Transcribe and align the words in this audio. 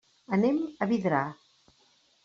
Anem 0.37 0.57
a 0.85 0.89
Vidrà. 0.95 1.23